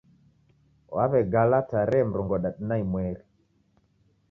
[0.95, 3.23] Wawegala tarehe murongodadu na imweri